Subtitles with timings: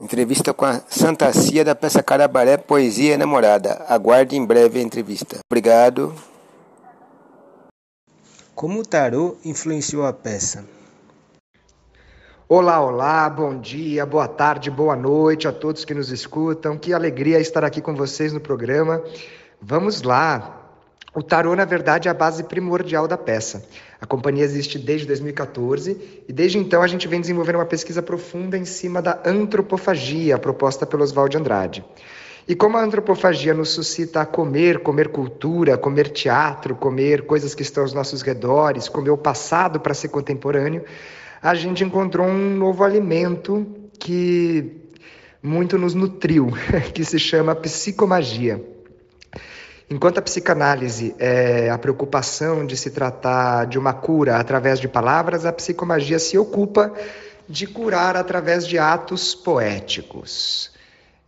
[0.00, 3.84] Entrevista com a Santa Cia da peça Carabaré Poesia Namorada.
[3.88, 5.40] Aguarde em breve a entrevista.
[5.50, 6.14] Obrigado.
[8.54, 10.64] Como o tarô influenciou a peça?
[12.48, 16.78] Olá, olá, bom dia, boa tarde, boa noite a todos que nos escutam.
[16.78, 19.02] Que alegria estar aqui com vocês no programa.
[19.60, 20.57] Vamos lá.
[21.18, 23.64] O tarô, na verdade, é a base primordial da peça.
[24.00, 28.56] A companhia existe desde 2014 e desde então a gente vem desenvolvendo uma pesquisa profunda
[28.56, 31.84] em cima da antropofagia proposta pelo Oswald Andrade.
[32.46, 37.62] E como a antropofagia nos suscita a comer, comer cultura, comer teatro, comer coisas que
[37.62, 40.84] estão aos nossos redores, comer o passado para ser contemporâneo,
[41.42, 43.66] a gente encontrou um novo alimento
[43.98, 44.70] que
[45.42, 46.52] muito nos nutriu,
[46.94, 48.77] que se chama psicomagia.
[49.90, 55.46] Enquanto a psicanálise é a preocupação de se tratar de uma cura através de palavras,
[55.46, 56.92] a psicomagia se ocupa
[57.48, 60.70] de curar através de atos poéticos.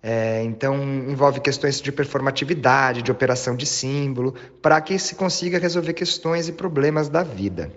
[0.03, 5.95] É, então, envolve questões de performatividade, de operação de símbolo, para que se consiga resolver
[5.95, 7.71] questões e problemas da vida.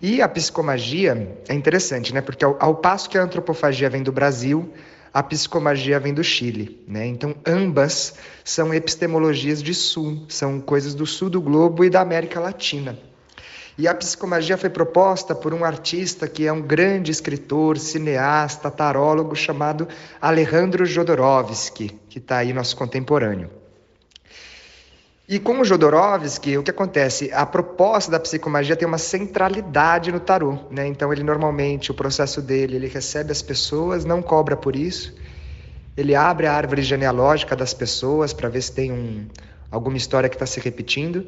[0.00, 2.20] E a psicomagia é interessante, né?
[2.20, 4.72] Porque ao, ao passo que a antropofagia vem do Brasil,
[5.12, 7.06] a psicomagia vem do Chile, né?
[7.06, 12.40] Então ambas são epistemologias de sul, são coisas do sul do globo e da América
[12.40, 12.98] Latina.
[13.76, 19.34] E a psicomagia foi proposta por um artista que é um grande escritor, cineasta, tarólogo
[19.34, 19.88] chamado
[20.20, 23.61] Alejandro Jodorowsky, que está aí nosso contemporâneo.
[25.32, 27.32] E com o Jodorowsky, o que acontece?
[27.32, 30.86] A proposta da psicomagia tem uma centralidade no tarô, né?
[30.86, 35.14] Então ele normalmente, o processo dele, ele recebe as pessoas, não cobra por isso.
[35.96, 39.26] Ele abre a árvore genealógica das pessoas para ver se tem um,
[39.70, 41.26] alguma história que está se repetindo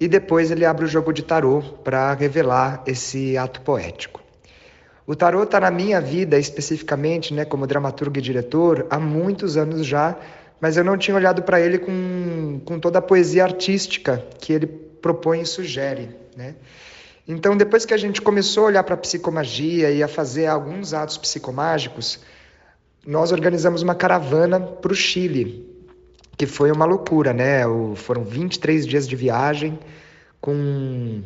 [0.00, 4.22] e depois ele abre o jogo de tarô para revelar esse ato poético.
[5.06, 9.84] O tarô está na minha vida especificamente, né, como dramaturgo e diretor, há muitos anos
[9.84, 10.16] já,
[10.62, 14.68] mas eu não tinha olhado para ele com, com toda a poesia artística que ele
[14.68, 16.54] propõe e sugere, né?
[17.26, 20.94] Então, depois que a gente começou a olhar para a psicomagia e a fazer alguns
[20.94, 22.20] atos psicomágicos,
[23.04, 25.68] nós organizamos uma caravana para o Chile,
[26.36, 27.62] que foi uma loucura, né?
[27.96, 29.76] Foram 23 dias de viagem,
[30.40, 31.22] com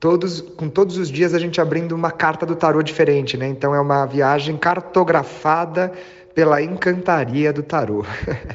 [0.00, 3.48] todos, com todos os dias a gente abrindo uma carta do tarô diferente, né?
[3.48, 5.92] Então, é uma viagem cartografada
[6.34, 8.04] pela encantaria do tarô.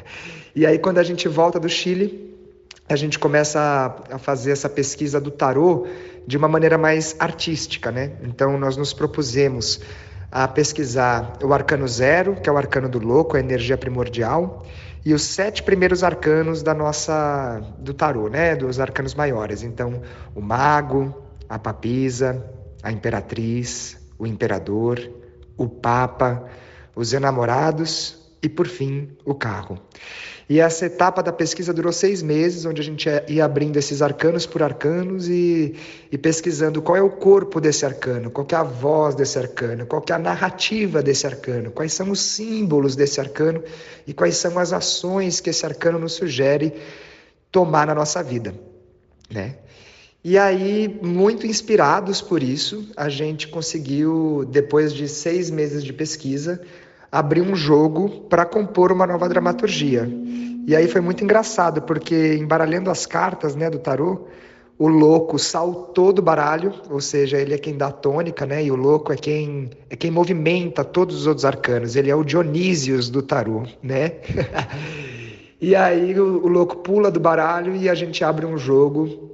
[0.55, 2.35] e aí, quando a gente volta do Chile,
[2.89, 5.87] a gente começa a fazer essa pesquisa do tarô
[6.25, 8.13] de uma maneira mais artística, né?
[8.23, 9.81] Então, nós nos propusemos
[10.31, 14.65] a pesquisar o arcano zero, que é o arcano do louco, a energia primordial,
[15.05, 18.55] e os sete primeiros arcanos da nossa do tarô, né?
[18.55, 19.63] Dos arcanos maiores.
[19.63, 20.01] Então,
[20.35, 21.13] o mago,
[21.47, 22.43] a papisa,
[22.83, 24.99] a imperatriz, o imperador,
[25.57, 26.45] o papa,
[26.97, 29.79] os enamorados e, por fim, o carro.
[30.49, 34.45] E essa etapa da pesquisa durou seis meses, onde a gente ia abrindo esses arcanos
[34.45, 35.75] por arcanos e,
[36.09, 40.03] e pesquisando qual é o corpo desse arcano, qual é a voz desse arcano, qual
[40.09, 43.61] é a narrativa desse arcano, quais são os símbolos desse arcano
[44.07, 46.73] e quais são as ações que esse arcano nos sugere
[47.51, 48.55] tomar na nossa vida,
[49.29, 49.57] né?
[50.23, 56.61] E aí, muito inspirados por isso, a gente conseguiu, depois de seis meses de pesquisa,
[57.11, 60.09] abrir um jogo para compor uma nova dramaturgia.
[60.67, 64.27] E aí foi muito engraçado, porque embaralhando as cartas né, do tarô,
[64.77, 68.63] o louco saltou do baralho, ou seja, ele é quem dá a tônica, né?
[68.63, 71.95] E o louco é quem é quem movimenta todos os outros arcanos.
[71.95, 74.17] Ele é o Dionísios do tarô, né?
[75.59, 79.31] e aí o, o louco pula do baralho e a gente abre um jogo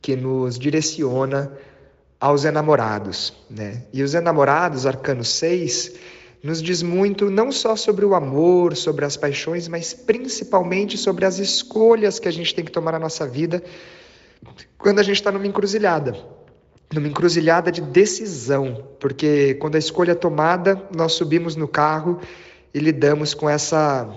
[0.00, 1.50] que nos direciona
[2.20, 3.82] aos enamorados, né?
[3.92, 5.94] E os enamorados, arcano 6,
[6.42, 11.38] nos diz muito não só sobre o amor, sobre as paixões, mas principalmente sobre as
[11.38, 13.62] escolhas que a gente tem que tomar na nossa vida
[14.76, 16.16] quando a gente está numa encruzilhada.
[16.92, 22.18] Numa encruzilhada de decisão, porque quando a escolha é tomada, nós subimos no carro
[22.72, 24.08] e lidamos com essa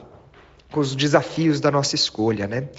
[0.71, 2.69] com os desafios da nossa escolha, né?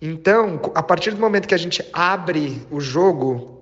[0.00, 3.53] Então, a partir do momento que a gente abre o jogo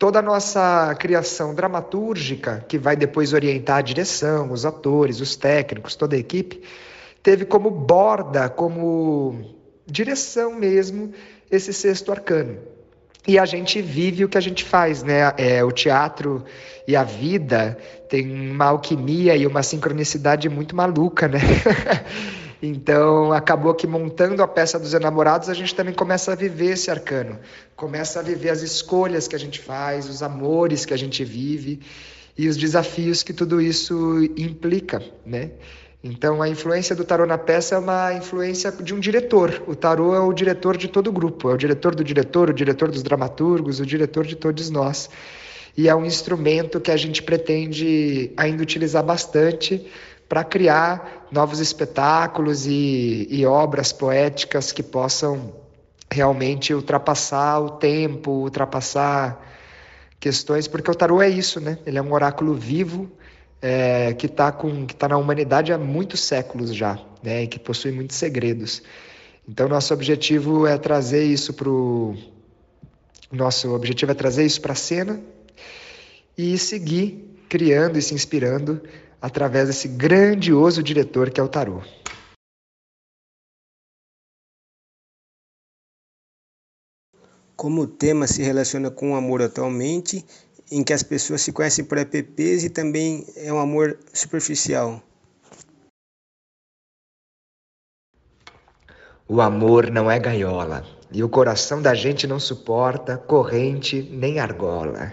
[0.00, 5.94] toda a nossa criação dramatúrgica, que vai depois orientar a direção, os atores, os técnicos,
[5.94, 6.62] toda a equipe,
[7.22, 9.54] teve como borda, como
[9.86, 11.12] direção mesmo,
[11.50, 12.56] esse sexto arcano.
[13.28, 15.34] E a gente vive o que a gente faz, né?
[15.36, 16.42] É, o teatro
[16.88, 17.76] e a vida
[18.08, 21.40] tem uma alquimia e uma sincronicidade muito maluca, né?
[22.62, 26.90] Então, acabou que montando a peça dos enamorados, a gente também começa a viver esse
[26.90, 27.38] arcano,
[27.74, 31.80] começa a viver as escolhas que a gente faz, os amores que a gente vive.
[32.38, 35.50] e os desafios que tudo isso implica, né?
[36.02, 39.62] Então, a influência do tarô na peça é uma influência de um diretor.
[39.66, 42.54] O tarô é o diretor de todo o grupo, é o diretor do diretor, o
[42.54, 45.10] diretor dos dramaturgos, o diretor de todos nós.
[45.76, 49.86] E é um instrumento que a gente pretende ainda utilizar bastante
[50.30, 55.52] para criar novos espetáculos e, e obras poéticas que possam
[56.08, 59.44] realmente ultrapassar o tempo, ultrapassar
[60.20, 61.78] questões, porque o tarô é isso, né?
[61.84, 63.10] Ele é um oráculo vivo
[63.60, 64.56] é, que está
[64.96, 67.42] tá na humanidade há muitos séculos já, né?
[67.42, 68.84] E que possui muitos segredos.
[69.48, 72.16] Então, nosso objetivo é trazer isso para o.
[73.32, 75.20] Nosso objetivo é trazer isso para a cena
[76.38, 78.80] e seguir criando e se inspirando
[79.20, 81.82] através desse grandioso diretor que é o tarô.
[87.54, 90.24] Como o tema se relaciona com o amor atualmente,
[90.70, 95.02] em que as pessoas se conhecem por apps e também é um amor superficial.
[99.28, 105.12] O amor não é gaiola, e o coração da gente não suporta corrente nem argola.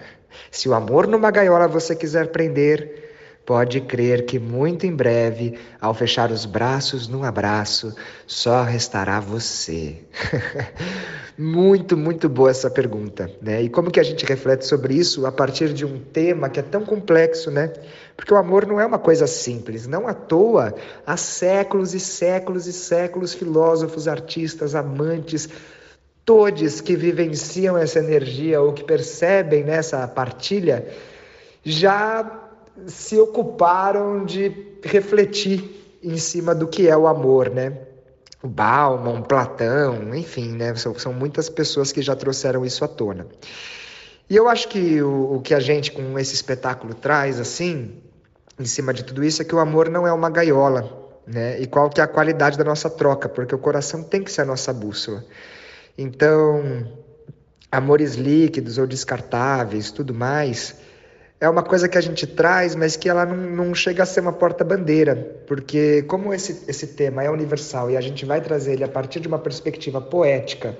[0.50, 3.07] Se o amor numa gaiola você quiser prender,
[3.48, 7.94] Pode crer que muito em breve, ao fechar os braços num abraço,
[8.26, 10.02] só restará você.
[11.38, 13.62] muito, muito boa essa pergunta, né?
[13.62, 16.62] E como que a gente reflete sobre isso a partir de um tema que é
[16.62, 17.72] tão complexo, né?
[18.14, 20.74] Porque o amor não é uma coisa simples, não à toa
[21.06, 25.48] há séculos e séculos e séculos filósofos, artistas, amantes,
[26.22, 30.86] todos que vivenciam essa energia ou que percebem nessa partilha
[31.64, 32.44] já
[32.86, 37.78] se ocuparam de refletir em cima do que é o amor, né?
[38.42, 40.74] O Bauman, Platão, enfim, né?
[40.76, 43.26] São, são muitas pessoas que já trouxeram isso à tona.
[44.30, 48.00] E eu acho que o, o que a gente com esse espetáculo traz, assim,
[48.58, 51.60] em cima de tudo isso, é que o amor não é uma gaiola, né?
[51.60, 54.42] E qual que é a qualidade da nossa troca, porque o coração tem que ser
[54.42, 55.24] a nossa bússola.
[55.96, 56.86] Então,
[57.72, 60.76] amores líquidos ou descartáveis, tudo mais,
[61.40, 64.20] é uma coisa que a gente traz, mas que ela não, não chega a ser
[64.20, 65.14] uma porta-bandeira,
[65.46, 69.20] porque como esse, esse tema é universal e a gente vai trazer ele a partir
[69.20, 70.76] de uma perspectiva poética,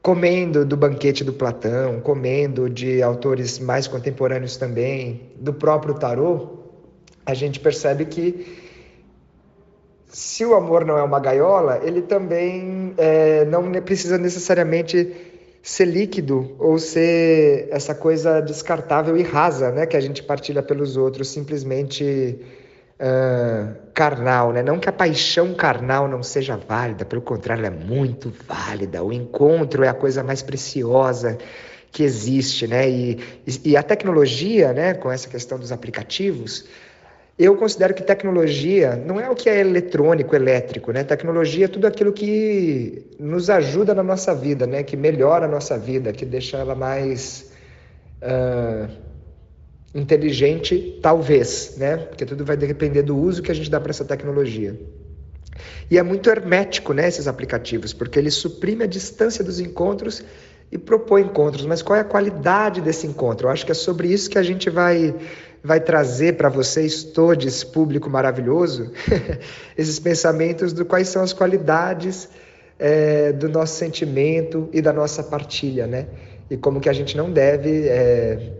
[0.00, 6.60] comendo do banquete do Platão, comendo de autores mais contemporâneos também, do próprio tarô,
[7.26, 8.66] a gente percebe que
[10.06, 16.56] se o amor não é uma gaiola, ele também é, não precisa necessariamente ser líquido
[16.58, 22.38] ou ser essa coisa descartável e rasa, né, que a gente partilha pelos outros, simplesmente
[22.98, 24.62] uh, carnal, né?
[24.62, 29.02] Não que a paixão carnal não seja válida, pelo contrário, ela é muito válida.
[29.02, 31.38] O encontro é a coisa mais preciosa
[31.90, 32.88] que existe, né?
[32.88, 33.18] E,
[33.64, 36.66] e a tecnologia, né, com essa questão dos aplicativos,
[37.38, 41.04] eu considero que tecnologia não é o que é eletrônico, elétrico, né?
[41.04, 44.82] Tecnologia é tudo aquilo que nos ajuda na nossa vida, né?
[44.82, 47.52] Que melhora a nossa vida, que deixa ela mais
[48.20, 48.90] uh,
[49.94, 51.98] inteligente, talvez, né?
[51.98, 54.76] Porque tudo vai depender do uso que a gente dá para essa tecnologia.
[55.88, 57.06] E é muito hermético, né?
[57.06, 60.24] Esses aplicativos, porque ele suprime a distância dos encontros
[60.72, 61.64] e propõe encontros.
[61.64, 63.46] Mas qual é a qualidade desse encontro?
[63.46, 65.14] Eu acho que é sobre isso que a gente vai
[65.62, 68.92] vai trazer para vocês, todos, público maravilhoso,
[69.76, 72.28] esses pensamentos do quais são as qualidades
[72.78, 76.06] é, do nosso sentimento e da nossa partilha, né?
[76.50, 78.52] E como que a gente não deve, é,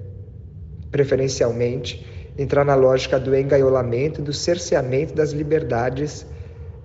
[0.90, 6.26] preferencialmente, entrar na lógica do engaiolamento, do cerceamento das liberdades,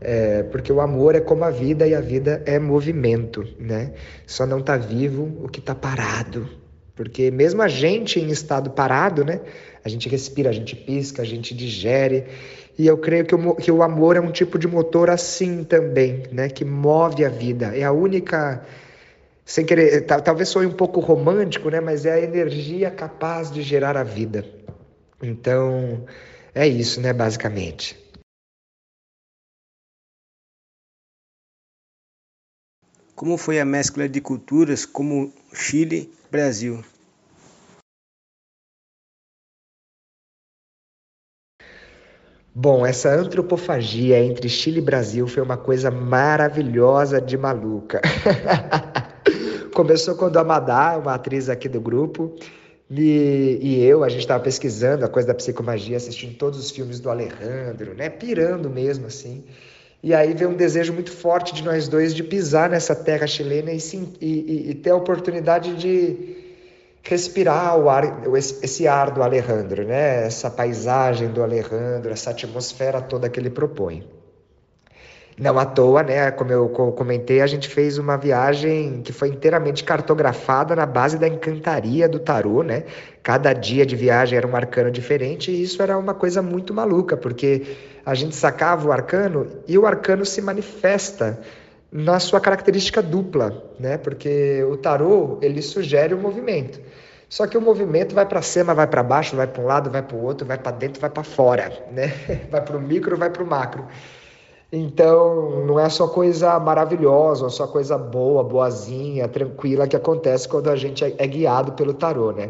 [0.02, 3.94] é, porque o amor é como a vida e a vida é movimento, né?
[4.28, 6.50] Só não está vivo o que está parado,
[6.96, 9.42] porque mesmo a gente em estado parado, né?
[9.84, 12.26] A gente respira, a gente pisca, a gente digere.
[12.78, 16.24] E eu creio que o, que o amor é um tipo de motor assim também,
[16.32, 16.50] né?
[16.50, 17.76] Que move a vida.
[17.76, 18.66] É a única
[19.46, 21.80] sem querer, talvez soe um pouco romântico, né?
[21.80, 24.46] Mas é a energia capaz de gerar a vida.
[25.22, 26.06] Então,
[26.56, 27.12] é isso, né?
[27.12, 27.98] Basicamente.
[33.16, 36.84] Como foi a mescla de culturas como Chile, Brasil?
[42.56, 48.00] Bom, essa antropofagia entre Chile e Brasil foi uma coisa maravilhosa de maluca.
[49.74, 52.36] Começou quando a Madá, uma atriz aqui do grupo,
[52.92, 57.00] e, e eu, a gente estava pesquisando a coisa da psicomagia, assistindo todos os filmes
[57.00, 58.08] do Alejandro, né?
[58.08, 59.44] Pirando mesmo, assim.
[60.04, 63.72] E aí veio um desejo muito forte de nós dois de pisar nessa terra chilena
[63.72, 66.43] e, sim, e, e, e ter a oportunidade de
[67.04, 70.26] respirar o ar, esse ar do Alejandro, né?
[70.26, 74.08] essa paisagem do Alejandro, essa atmosfera toda que ele propõe.
[75.38, 76.30] Não à toa, né?
[76.30, 81.28] Como eu comentei, a gente fez uma viagem que foi inteiramente cartografada na base da
[81.28, 82.84] encantaria do tarô, né?
[83.24, 87.18] Cada dia de viagem era um arcano diferente e isso era uma coisa muito maluca,
[87.18, 87.64] porque
[88.06, 91.40] a gente sacava o arcano e o arcano se manifesta
[91.94, 94.00] na sua característica dupla, né?
[94.00, 96.82] Porque o tarô, ele sugere o movimento.
[97.30, 100.02] Só que o movimento vai para cima, vai para baixo, vai para um lado, vai
[100.02, 102.08] para o outro, vai para dentro, vai para fora, né?
[102.50, 103.86] Vai para o micro, vai para o macro.
[104.72, 110.70] Então, não é só coisa maravilhosa, é só coisa boa, boazinha, tranquila que acontece quando
[110.70, 112.50] a gente é, é guiado pelo tarô, né?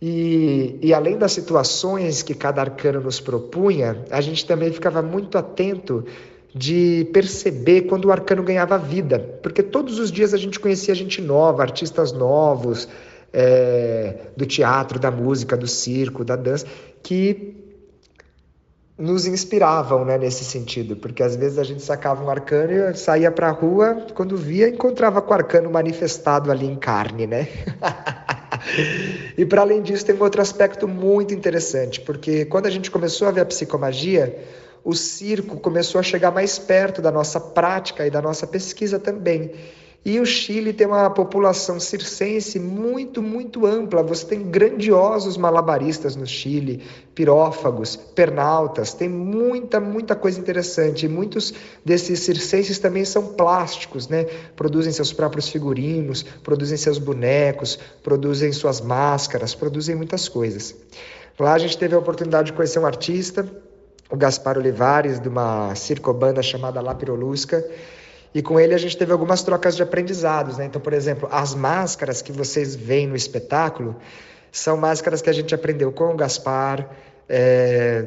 [0.00, 5.38] E, e, além das situações que cada arcano nos propunha, a gente também ficava muito
[5.38, 6.04] atento
[6.54, 11.20] de perceber quando o arcano ganhava vida, porque todos os dias a gente conhecia gente
[11.20, 12.88] nova, artistas novos,
[13.32, 16.64] é, do teatro, da música, do circo, da dança,
[17.02, 17.60] que
[18.96, 23.32] nos inspiravam né, nesse sentido, porque às vezes a gente sacava um arcano e saía
[23.32, 27.48] para a rua, quando via, encontrava com o arcano manifestado ali em carne, né?
[29.36, 33.26] e para além disso, tem um outro aspecto muito interessante, porque quando a gente começou
[33.26, 34.38] a ver a psicomagia,
[34.84, 39.50] o circo começou a chegar mais perto da nossa prática e da nossa pesquisa também.
[40.04, 44.02] E o Chile tem uma população circense muito, muito ampla.
[44.02, 46.82] Você tem grandiosos malabaristas no Chile,
[47.14, 51.06] pirófagos, pernaltas, tem muita, muita coisa interessante.
[51.06, 54.24] E muitos desses circenses também são plásticos, né?
[54.54, 60.74] Produzem seus próprios figurinos, produzem seus bonecos, produzem suas máscaras, produzem muitas coisas.
[61.38, 63.48] Lá a gente teve a oportunidade de conhecer um artista,
[64.10, 67.64] o Gaspar Olivares, de uma circobanda chamada La Pirolusca,
[68.34, 70.66] e com ele a gente teve algumas trocas de aprendizados, né?
[70.66, 73.96] Então, por exemplo, as máscaras que vocês veem no espetáculo
[74.50, 76.88] são máscaras que a gente aprendeu com o Gaspar.
[77.28, 78.06] É...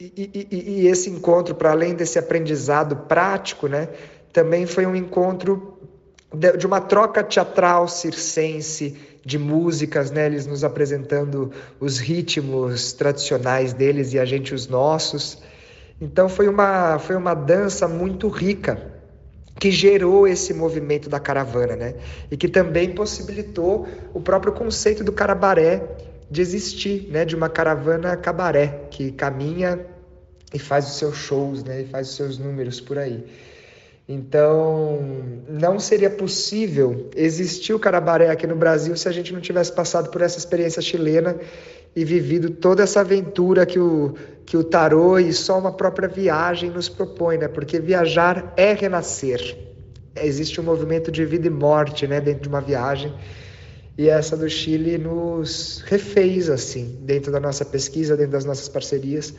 [0.00, 3.88] E, e, e, esse encontro, para além desse aprendizado prático, né,
[4.32, 5.76] também foi um encontro
[6.32, 8.96] de, de uma troca teatral circense
[9.28, 15.42] de músicas, né, eles nos apresentando os ritmos tradicionais deles e a gente os nossos.
[16.00, 18.80] Então foi uma, foi uma dança muito rica
[19.60, 21.94] que gerou esse movimento da caravana, né?
[22.30, 25.82] E que também possibilitou o próprio conceito do carabaré
[26.30, 27.26] de existir, né?
[27.26, 29.78] De uma caravana cabaré que caminha
[30.54, 31.82] e faz os seus shows, né?
[31.82, 33.26] E faz os seus números por aí.
[34.08, 35.00] Então,
[35.46, 40.08] não seria possível existir o carabaré aqui no Brasil se a gente não tivesse passado
[40.08, 41.36] por essa experiência chilena
[41.94, 44.14] e vivido toda essa aventura que o,
[44.46, 47.48] que o tarô e só uma própria viagem nos propõe, né?
[47.48, 49.58] Porque viajar é renascer.
[50.16, 53.12] Existe um movimento de vida e morte, né, dentro de uma viagem.
[53.96, 59.34] E essa do Chile nos refez assim, dentro da nossa pesquisa, dentro das nossas parcerias,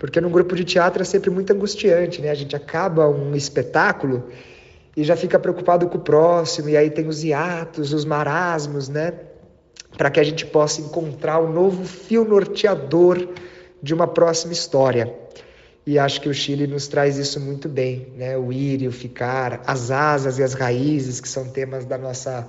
[0.00, 2.30] porque num grupo de teatro é sempre muito angustiante, né?
[2.30, 4.24] A gente acaba um espetáculo
[4.96, 9.12] e já fica preocupado com o próximo, e aí tem os hiatos, os marasmos, né?
[9.96, 13.28] para que a gente possa encontrar o um novo fio norteador
[13.82, 15.14] de uma próxima história.
[15.86, 18.36] E acho que o Chile nos traz isso muito bem, né?
[18.36, 22.46] O ir e o ficar, as asas e as raízes, que são temas da nossa,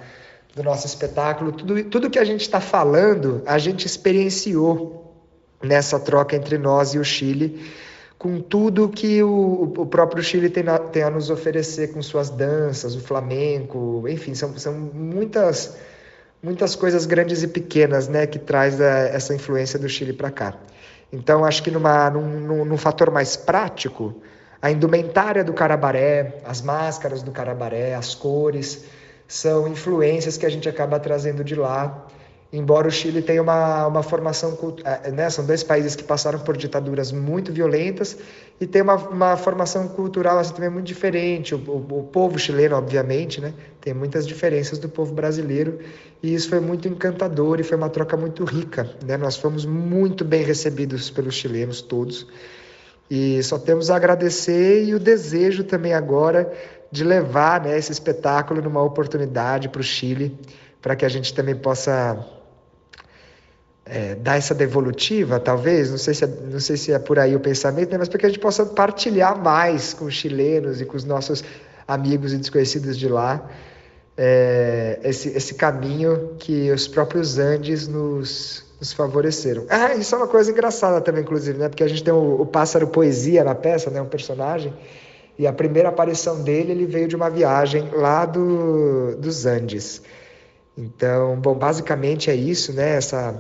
[0.56, 1.52] do nosso espetáculo.
[1.52, 5.01] Tudo, tudo que a gente está falando, a gente experienciou
[5.64, 7.62] nessa troca entre nós e o Chile,
[8.18, 12.30] com tudo que o, o próprio Chile tem, na, tem a nos oferecer com suas
[12.30, 15.76] danças, o flamenco, enfim, são, são muitas
[16.44, 20.32] muitas coisas grandes e pequenas, né, que traz a, eh, essa influência do Chile para
[20.32, 20.56] cá.
[21.14, 24.16] Então, acho que numa, num, num, fator mais prático,
[24.62, 28.86] a indumentária do Carabaré, as máscaras do Carabaré, as cores,
[29.28, 32.08] são influências que a gente acaba trazendo de lá
[32.54, 36.58] embora o Chile tenha uma, uma formação, eh, né, são dois países que passaram por
[36.58, 38.18] ditaduras muito violentas
[38.60, 41.56] e tem uma, uma formação cultural assim, também muito diferente.
[41.56, 45.80] O, o, o, povo chileno, obviamente, né, tem muitas diferenças do povo brasileiro
[46.22, 48.90] e isso foi muito encantador e foi uma troca muito rica.
[49.06, 49.16] Né?
[49.16, 52.28] Nós fomos muito bem recebidos pelos chilenos todos
[53.10, 56.52] e só temos a agradecer e o desejo também agora
[56.92, 60.38] de levar né, esse espetáculo numa oportunidade para o Chile,
[60.82, 62.41] para que a gente também possa
[63.94, 67.36] é, dar essa devolutiva, talvez, não sei, se é, não sei se é por aí
[67.36, 70.86] o pensamento, né, mas para que a gente possa partilhar mais com os chilenos e
[70.86, 71.44] com os nossos
[71.86, 73.50] amigos e desconhecidos de lá
[74.16, 79.66] é, esse, esse caminho que os próprios Andes nos, nos favoreceram.
[79.70, 82.46] Ah, isso é uma coisa engraçada também, inclusive, né, porque a gente tem o, o
[82.46, 84.74] pássaro poesia na peça, né, um personagem,
[85.38, 90.02] e a primeira aparição dele ele veio de uma viagem lá do, dos Andes.
[90.78, 92.96] Então, bom, basicamente é isso, né?
[92.96, 93.36] Essa,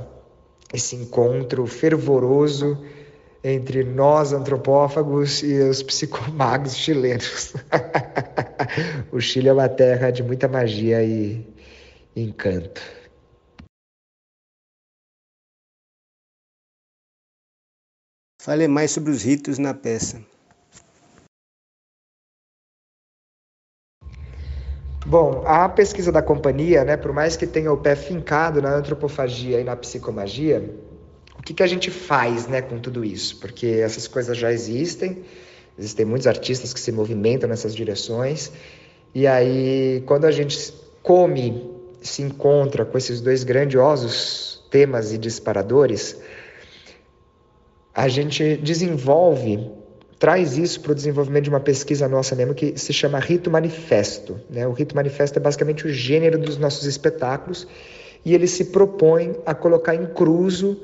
[0.73, 2.77] esse encontro fervoroso
[3.43, 7.53] entre nós antropófagos e os psicomagos chilenos.
[9.11, 11.45] o Chile é uma terra de muita magia e
[12.15, 12.81] encanto.
[18.41, 20.30] Fale mais sobre os ritos na peça.
[25.05, 29.59] Bom, a pesquisa da companhia, né, por mais que tenha o pé fincado na antropofagia
[29.59, 30.75] e na psicomagia,
[31.37, 33.39] o que, que a gente faz né, com tudo isso?
[33.39, 35.23] Porque essas coisas já existem,
[35.77, 38.51] existem muitos artistas que se movimentam nessas direções,
[39.13, 46.15] e aí quando a gente come, se encontra com esses dois grandiosos temas e disparadores,
[47.93, 49.80] a gente desenvolve
[50.21, 54.39] traz isso para o desenvolvimento de uma pesquisa nossa mesmo que se chama Rito Manifesto.
[54.47, 54.67] Né?
[54.67, 57.67] O Rito Manifesto é basicamente o gênero dos nossos espetáculos
[58.23, 60.79] e ele se propõe a colocar em cruzo,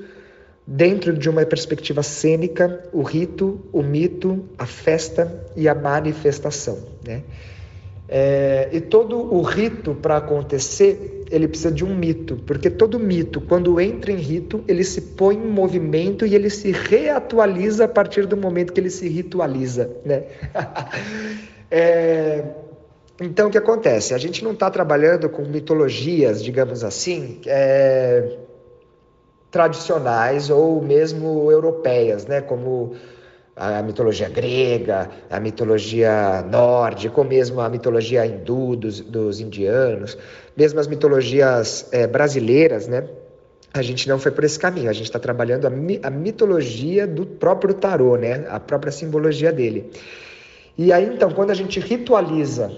[0.66, 6.80] dentro de uma perspectiva cênica, o rito, o mito, a festa e a manifestação.
[7.06, 7.22] Né?
[8.10, 13.42] É, e todo o rito para acontecer, ele precisa de um mito, porque todo mito,
[13.42, 18.26] quando entra em rito, ele se põe em movimento e ele se reatualiza a partir
[18.26, 20.24] do momento que ele se ritualiza, né?
[21.70, 22.44] é,
[23.22, 24.14] então, o que acontece?
[24.14, 28.38] A gente não está trabalhando com mitologias, digamos assim, é,
[29.50, 32.42] tradicionais ou mesmo europeias, né?
[32.42, 32.96] Como
[33.58, 40.16] a mitologia grega, a mitologia nórdica, ou mesmo a mitologia hindu dos, dos indianos,
[40.56, 43.08] mesmo as mitologias é, brasileiras, né?
[43.74, 45.72] A gente não foi por esse caminho, a gente está trabalhando a,
[46.08, 48.46] a, mitologia do próprio tarô, né?
[48.48, 49.92] A própria simbologia dele.
[50.78, 52.72] E aí, então, quando a gente ritualiza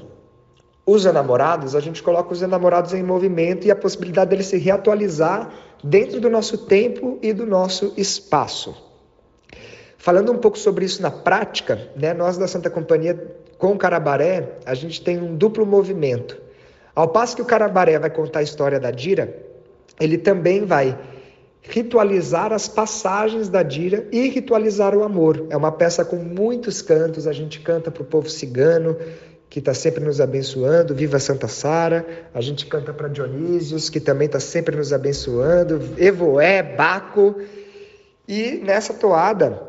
[0.85, 5.51] os enamorados, a gente coloca os enamorados em movimento e a possibilidade deles se reatualizar
[5.83, 8.88] dentro do nosso tempo e do nosso espaço.
[9.99, 13.21] Falando um pouco sobre isso na prática, né, nós da Santa Companhia,
[13.57, 16.37] com o Carabaré, a gente tem um duplo movimento.
[16.95, 19.35] Ao passo que o Carabaré vai contar a história da Dira,
[19.99, 20.97] ele também vai
[21.61, 25.47] ritualizar as passagens da Dira e ritualizar o amor.
[25.49, 28.95] É uma peça com muitos cantos, a gente canta para o povo cigano,
[29.49, 34.27] que está sempre nos abençoando, viva Santa Sara, a gente canta para Dionísios, que também
[34.27, 37.35] está sempre nos abençoando, Evoé, Baco,
[38.25, 39.67] e nessa toada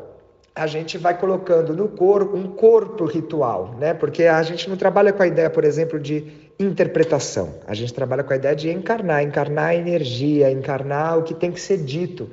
[0.53, 3.93] a gente vai colocando no corpo um corpo ritual, né?
[3.93, 7.55] Porque a gente não trabalha com a ideia, por exemplo, de interpretação.
[7.65, 11.51] A gente trabalha com a ideia de encarnar, encarnar a energia, encarnar o que tem
[11.51, 12.29] que ser dito.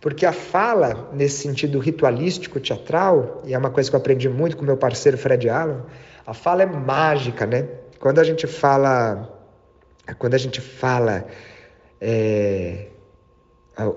[0.00, 4.56] Porque a fala, nesse sentido ritualístico, teatral, e é uma coisa que eu aprendi muito
[4.56, 5.82] com meu parceiro Fred Allen,
[6.26, 7.68] a fala é mágica, né?
[7.98, 9.30] Quando a gente fala,
[10.18, 11.24] quando a gente fala
[12.00, 12.86] é,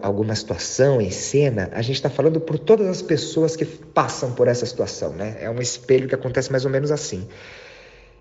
[0.01, 4.47] alguma situação em cena, a gente está falando por todas as pessoas que passam por
[4.47, 5.37] essa situação, né?
[5.41, 7.27] É um espelho que acontece mais ou menos assim.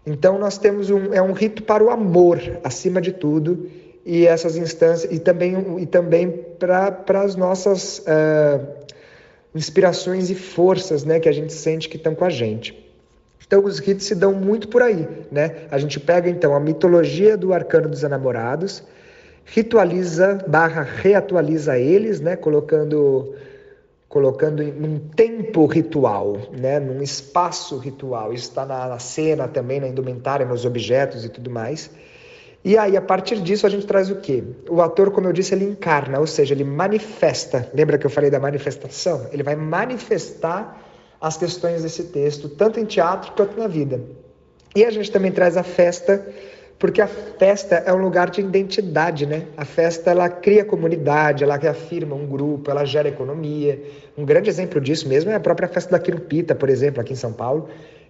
[0.04, 3.70] Então nós temos um é um rito para o amor acima de tudo
[4.04, 8.66] e essas instâncias e também e também para as nossas uh,
[9.54, 11.20] inspirações e forças, né?
[11.20, 12.76] Que a gente sente que estão com a gente.
[13.46, 15.66] Então os ritos se dão muito por aí, né?
[15.70, 18.82] A gente pega então a mitologia do arcano dos enamorados
[19.44, 23.34] ritualiza barra reatualiza eles, né, colocando
[24.08, 28.34] colocando em um tempo ritual, né, num espaço ritual.
[28.34, 31.90] Isso está na, na, cena também, na indumentária, nos objetos e tudo mais.
[32.62, 34.44] E aí, a partir disso, a gente traz o quê?
[34.68, 37.70] O ator, como eu disse, ele encarna, ou seja, ele manifesta.
[37.72, 39.28] Lembra que eu falei da manifestação?
[39.32, 40.78] Ele vai manifestar
[41.18, 43.98] as questões desse texto, tanto em teatro quanto na vida.
[44.76, 46.22] E a gente também traz a festa
[46.82, 49.44] porque a festa é um lugar de identidade, né?
[49.56, 53.80] A festa ela cria comunidade, ela reafirma um grupo, ela gera economia.
[54.18, 57.16] Um grande exemplo disso mesmo é a própria festa da Quirupita, por exemplo, aqui em
[57.16, 57.68] São Paulo,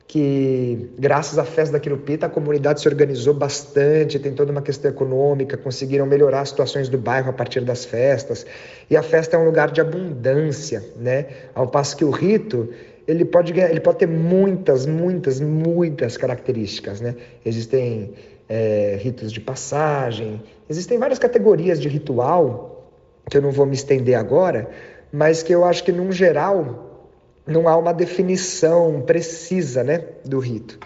[0.09, 4.91] que graças à festa da Quirupita a comunidade se organizou bastante, tem toda uma questão
[4.91, 8.47] econômica, conseguiram melhorar as situações do bairro a partir das festas.
[8.89, 11.27] E a festa é um lugar de abundância, né?
[11.55, 12.71] Ao passo que o rito
[13.07, 17.17] ele pode, ele pode ter muitas, muitas, muitas características, né?
[17.45, 18.15] Existem
[18.53, 20.43] é, ritos de passagem.
[20.69, 22.93] Existem várias categorias de ritual,
[23.31, 24.69] que eu não vou me estender agora,
[25.11, 27.09] mas que eu acho que, num geral,
[27.47, 30.79] não há uma definição precisa né, do rito.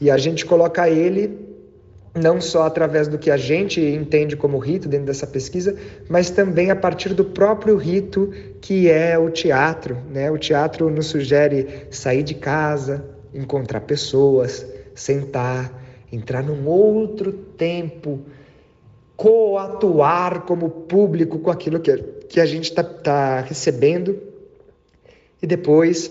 [0.00, 1.48] E a gente coloca ele
[2.14, 5.76] não só através do que a gente entende como rito dentro dessa pesquisa,
[6.08, 9.98] mas também a partir do próprio rito que é o teatro.
[10.08, 10.30] Né?
[10.30, 13.04] O teatro nos sugere sair de casa,
[13.34, 18.20] encontrar pessoas, sentar, entrar num outro tempo
[19.16, 21.96] coatuar como público com aquilo que,
[22.28, 24.18] que a gente está tá recebendo
[25.42, 26.06] e depois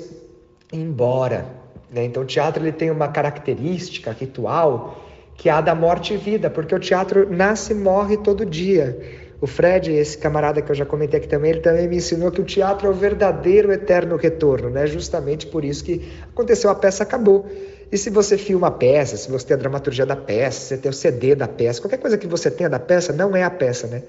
[0.72, 1.46] ir embora.
[1.92, 2.06] Né?
[2.06, 5.04] Então, o teatro ele tem uma característica ritual
[5.38, 9.00] que é a da morte e vida, porque o teatro nasce e morre todo dia.
[9.40, 12.42] O Fred, esse camarada que eu já comentei aqui também, ele também me ensinou que
[12.42, 14.88] o teatro é o verdadeiro eterno retorno, né?
[14.88, 17.46] Justamente por isso que aconteceu, a peça acabou.
[17.92, 20.78] E se você filma a peça, se você tem a dramaturgia da peça, se você
[20.78, 23.50] tem o CD da peça, qualquer coisa que você tenha da peça, não é a
[23.50, 24.04] peça, né?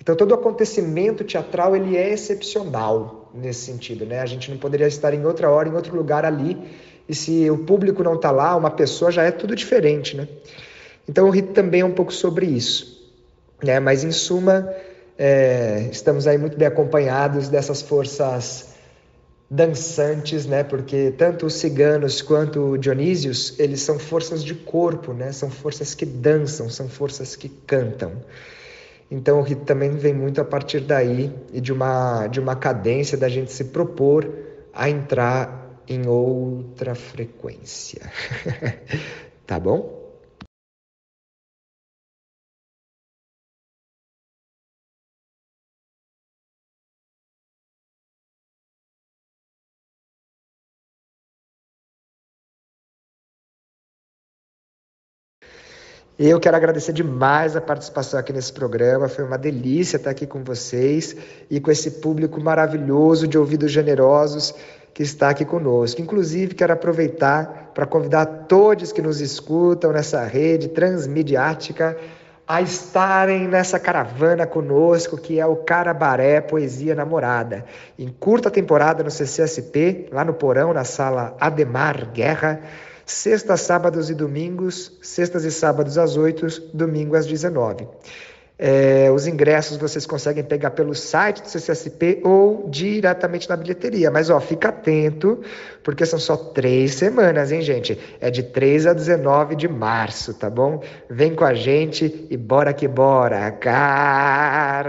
[0.00, 4.20] Então todo acontecimento teatral ele é excepcional nesse sentido, né?
[4.20, 6.58] A gente não poderia estar em outra hora, em outro lugar ali,
[7.08, 10.26] e se o público não está lá, uma pessoa já é tudo diferente, né?
[11.08, 13.00] Então o rito também é um pouco sobre isso.
[13.62, 13.78] Né?
[13.78, 14.72] Mas, em suma,
[15.18, 18.74] é, estamos aí muito bem acompanhados dessas forças
[19.50, 20.62] dançantes, né?
[20.62, 25.32] Porque tanto os ciganos quanto o Dionísios, eles são forças de corpo, né?
[25.32, 28.12] São forças que dançam, são forças que cantam.
[29.10, 33.18] Então o rito também vem muito a partir daí e de uma de uma cadência
[33.18, 34.30] da gente se propor
[34.72, 38.02] a entrar em outra frequência.
[39.44, 39.99] tá bom?
[56.22, 59.08] Eu quero agradecer demais a participação aqui nesse programa.
[59.08, 61.16] Foi uma delícia estar aqui com vocês
[61.48, 64.54] e com esse público maravilhoso de ouvidos generosos
[64.92, 66.02] que está aqui conosco.
[66.02, 71.96] Inclusive, quero aproveitar para convidar todos que nos escutam nessa rede transmediática
[72.46, 77.64] a estarem nessa caravana conosco, que é o Carabaré Poesia Namorada.
[77.98, 82.60] Em curta temporada no CCSP, lá no Porão, na sala Ademar Guerra
[83.10, 87.86] sextas, sábados e domingos, sextas e sábados às 8, domingo às 19.
[88.62, 94.10] É, os ingressos vocês conseguem pegar pelo site do CCSP ou diretamente na bilheteria.
[94.10, 95.40] Mas ó, fica atento,
[95.82, 97.98] porque são só três semanas, hein, gente?
[98.20, 100.82] É de 3 a 19 de março, tá bom?
[101.08, 103.50] Vem com a gente e bora que bora!
[103.50, 104.80] Carabaré!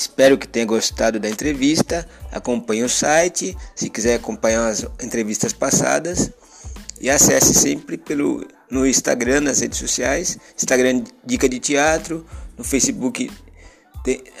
[0.00, 2.08] Espero que tenha gostado da entrevista.
[2.32, 6.30] Acompanhe o site, se quiser acompanhar as entrevistas passadas.
[6.98, 12.24] E acesse sempre pelo no Instagram, nas redes sociais, Instagram Dica de Teatro,
[12.56, 13.30] no Facebook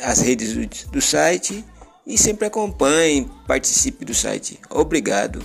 [0.02, 1.62] as redes do, do site
[2.06, 4.58] e sempre acompanhe, participe do site.
[4.70, 5.42] Obrigado.